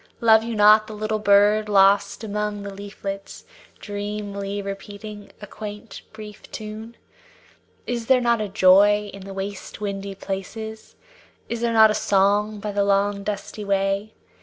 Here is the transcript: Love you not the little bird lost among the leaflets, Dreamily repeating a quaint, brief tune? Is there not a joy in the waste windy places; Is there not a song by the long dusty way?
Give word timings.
Love 0.19 0.41
you 0.43 0.55
not 0.55 0.87
the 0.87 0.95
little 0.95 1.19
bird 1.19 1.69
lost 1.69 2.23
among 2.23 2.63
the 2.63 2.73
leaflets, 2.73 3.45
Dreamily 3.79 4.59
repeating 4.59 5.31
a 5.41 5.45
quaint, 5.45 6.01
brief 6.11 6.49
tune? 6.51 6.97
Is 7.85 8.07
there 8.07 8.19
not 8.19 8.41
a 8.41 8.49
joy 8.49 9.11
in 9.13 9.25
the 9.25 9.33
waste 9.35 9.79
windy 9.79 10.15
places; 10.15 10.95
Is 11.49 11.61
there 11.61 11.73
not 11.73 11.91
a 11.91 11.93
song 11.93 12.59
by 12.59 12.71
the 12.71 12.83
long 12.83 13.23
dusty 13.23 13.63
way? 13.63 14.15